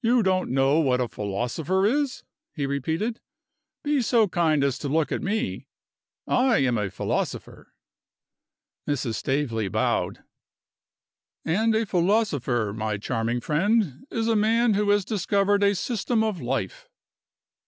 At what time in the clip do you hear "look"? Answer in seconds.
4.88-5.10